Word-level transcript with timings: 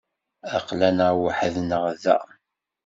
Aql-aneɣ 0.57 1.13
weḥd-neɣ 1.21 1.83
da. 2.01 2.19